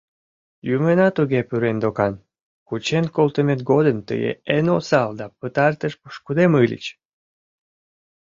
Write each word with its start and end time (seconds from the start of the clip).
Юмына 0.75 1.07
туге 1.17 1.39
пӱрен 1.49 1.77
докан: 1.83 2.13
кучен 2.67 3.05
колтымет 3.15 3.61
годым 3.71 3.97
тый 4.07 4.21
эн 4.55 4.67
осал 4.77 5.09
да 5.19 5.25
пытартыш 5.39 5.93
пошкудем 6.01 6.51
ыльыч. 6.63 6.85